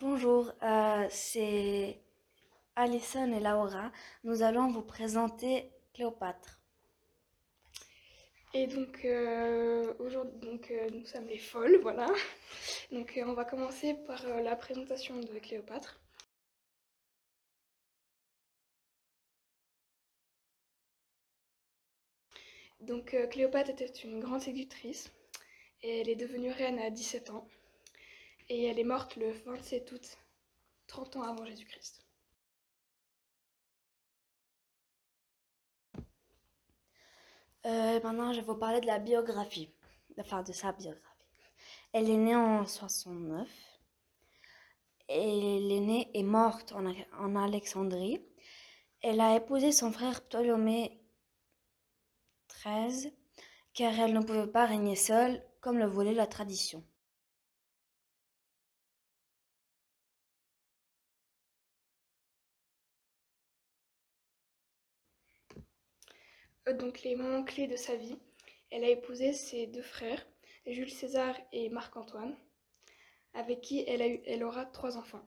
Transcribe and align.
Bonjour, 0.00 0.50
euh, 0.62 1.06
c'est 1.10 2.00
Alison 2.74 3.30
et 3.34 3.40
Laura. 3.40 3.92
Nous 4.24 4.40
allons 4.42 4.68
vous 4.68 4.80
présenter 4.80 5.70
Cléopâtre. 5.92 6.58
Et 8.54 8.66
donc 8.66 9.04
euh, 9.04 9.92
aujourd'hui, 9.98 10.40
donc 10.40 10.70
euh, 10.70 10.88
nous 10.90 11.04
sommes 11.04 11.26
les 11.26 11.36
folles, 11.36 11.78
voilà. 11.82 12.06
Donc 12.92 13.20
on 13.26 13.34
va 13.34 13.44
commencer 13.44 13.92
par 14.06 14.26
la 14.26 14.56
présentation 14.56 15.20
de 15.20 15.38
Cléopâtre. 15.38 16.00
Donc 22.80 23.14
Cléopâtre 23.30 23.68
était 23.68 23.84
une 23.84 24.20
grande 24.20 24.40
séductrice 24.40 25.12
et 25.82 26.00
elle 26.00 26.08
est 26.08 26.16
devenue 26.16 26.50
reine 26.50 26.78
à 26.78 26.88
17 26.88 27.28
ans 27.30 27.46
et 28.50 28.64
elle 28.64 28.80
est 28.80 28.84
morte 28.84 29.14
le 29.14 29.30
27 29.30 29.92
août, 29.92 30.18
30 30.88 31.16
ans 31.16 31.22
avant 31.22 31.46
Jésus-Christ. 31.46 32.04
Euh, 37.66 38.00
maintenant, 38.02 38.32
je 38.32 38.40
vais 38.40 38.46
vous 38.46 38.56
parler 38.56 38.80
de 38.80 38.86
la 38.86 38.98
biographie, 38.98 39.70
enfin 40.18 40.42
de 40.42 40.52
sa 40.52 40.72
biographie. 40.72 41.06
Elle 41.92 42.10
est 42.10 42.16
née 42.16 42.34
en 42.34 42.66
69 42.66 43.48
et 45.08 45.60
l'aînée 45.60 46.10
est 46.14 46.24
morte 46.24 46.72
en, 46.72 46.92
en 47.18 47.36
Alexandrie. 47.36 48.20
Elle 49.00 49.20
a 49.20 49.36
épousé 49.36 49.70
son 49.70 49.92
frère 49.92 50.24
Ptolémée 50.24 51.00
XIII 52.48 53.12
car 53.74 53.96
elle 54.00 54.12
ne 54.12 54.24
pouvait 54.24 54.48
pas 54.48 54.66
régner 54.66 54.96
seule 54.96 55.40
comme 55.60 55.78
le 55.78 55.86
voulait 55.86 56.14
la 56.14 56.26
tradition. 56.26 56.84
Donc 66.68 67.02
les 67.02 67.16
moments 67.16 67.44
clés 67.44 67.66
de 67.66 67.76
sa 67.76 67.96
vie, 67.96 68.18
elle 68.70 68.84
a 68.84 68.88
épousé 68.88 69.32
ses 69.32 69.66
deux 69.66 69.82
frères, 69.82 70.24
Jules 70.66 70.90
César 70.90 71.34
et 71.52 71.68
Marc-Antoine, 71.70 72.36
avec 73.34 73.60
qui 73.60 73.84
elle 73.86 74.44
aura 74.44 74.66
trois 74.66 74.96
enfants. 74.96 75.22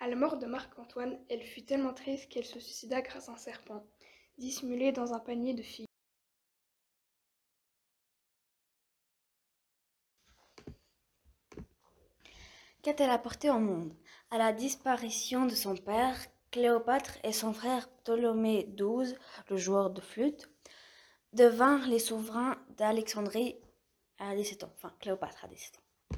À 0.00 0.08
la 0.08 0.16
mort 0.16 0.38
de 0.38 0.46
Marc-Antoine, 0.46 1.18
elle 1.28 1.42
fut 1.42 1.64
tellement 1.64 1.92
triste 1.92 2.28
qu'elle 2.28 2.44
se 2.44 2.60
suicida 2.60 3.02
grâce 3.02 3.28
à 3.28 3.32
un 3.32 3.36
serpent, 3.36 3.84
dissimulé 4.38 4.92
dans 4.92 5.12
un 5.12 5.18
panier 5.18 5.54
de 5.54 5.62
filles. 5.62 5.86
Qu'a-t-elle 12.82 13.10
apporté 13.10 13.50
au 13.50 13.58
monde? 13.58 13.92
À 14.30 14.38
la 14.38 14.52
disparition 14.52 15.46
de 15.46 15.54
son 15.54 15.76
père, 15.76 16.16
Cléopâtre 16.50 17.18
et 17.24 17.32
son 17.32 17.52
frère 17.52 17.90
Ptolémée 17.90 18.64
XII, 18.74 19.14
le 19.50 19.56
joueur 19.58 19.90
de 19.90 20.00
flûte, 20.00 20.50
devinrent 21.34 21.86
les 21.88 21.98
souverains 21.98 22.56
d'Alexandrie 22.70 23.56
à 24.18 24.34
17 24.34 24.64
ans. 24.64 24.72
Enfin, 24.76 24.94
Cléopâtre 24.98 25.44
à 25.44 25.48
17 25.48 25.76
ans. 25.76 26.16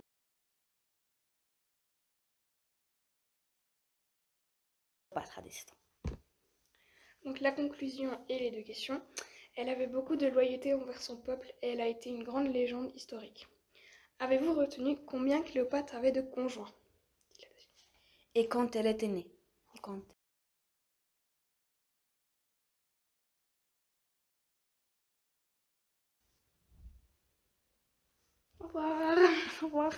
Cléopâtre 5.11 5.39
à 5.39 5.43
17 5.43 5.73
ans. 5.73 5.77
Donc 7.25 7.41
la 7.41 7.51
conclusion 7.51 8.19
et 8.29 8.39
les 8.39 8.53
deux 8.53 8.63
questions. 8.63 9.03
Elle 9.57 9.69
avait 9.69 9.89
beaucoup 9.89 10.15
de 10.15 10.29
loyauté 10.29 10.75
envers 10.75 11.03
son 11.03 11.17
peuple 11.17 11.53
et 11.61 11.71
elle 11.73 11.81
a 11.81 11.89
été 11.89 12.09
une 12.09 12.23
grande 12.23 12.53
légende 12.53 12.95
historique. 12.95 13.49
Avez-vous 14.21 14.55
retenu 14.55 14.97
combien 15.07 15.43
Cléopâtre 15.43 15.97
avait 15.97 16.13
de 16.13 16.23
conjoints? 16.23 16.73
Et 18.37 18.47
quand 18.47 18.77
elle 18.77 18.87
était 18.87 19.09
née? 19.09 19.27
Quand? 19.83 20.03
Au 28.75 28.79
revoir. 28.79 29.19
Au 29.63 29.67
revoir. 29.67 29.93